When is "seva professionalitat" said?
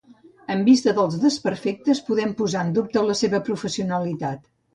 3.21-4.43